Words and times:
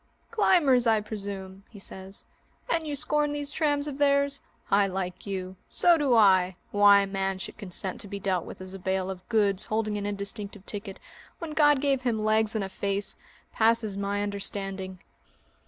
"Climbers, 0.31 0.87
I 0.87 0.99
presume?" 0.99 1.61
he 1.69 1.77
says, 1.77 2.25
"and 2.67 2.87
you 2.87 2.95
scorn 2.95 3.33
these 3.33 3.51
trams 3.51 3.87
of 3.87 3.99
theirs? 3.99 4.41
I 4.71 4.87
like 4.87 5.27
you. 5.27 5.57
So 5.69 5.95
do 5.95 6.15
I! 6.15 6.55
Why 6.71 7.01
a 7.01 7.05
man 7.05 7.37
should 7.37 7.59
consent 7.59 8.01
to 8.01 8.07
be 8.07 8.19
dealt 8.19 8.43
with 8.43 8.61
as 8.61 8.73
a 8.73 8.79
bale 8.79 9.11
of 9.11 9.29
goods 9.29 9.65
holding 9.65 9.99
an 9.99 10.05
indistinctive 10.07 10.65
ticket 10.65 10.99
when 11.37 11.51
God 11.51 11.81
gave 11.81 12.01
him 12.01 12.25
legs 12.25 12.55
and 12.55 12.63
a 12.63 12.69
face 12.69 13.15
passes 13.53 13.95
my 13.95 14.23
understanding." 14.23 14.97